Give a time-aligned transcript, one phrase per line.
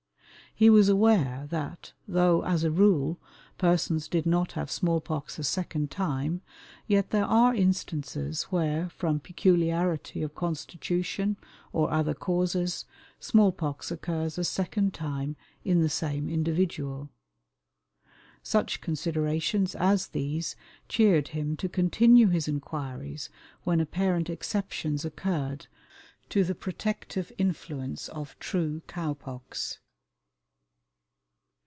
[0.53, 3.17] He was aware that though, as a rule,
[3.57, 6.41] persons did not have small pox a second time,
[6.85, 11.37] yet there are instances where, from peculiarity of constitution
[11.71, 12.85] or other causes,
[13.19, 17.09] small pox occurs a second time in the same individual.
[18.43, 20.57] Such considerations as these
[20.89, 23.29] cheered him to continue his inquiries
[23.63, 25.67] when apparent exceptions occurred
[26.27, 29.79] to the protective influence of true cow pox.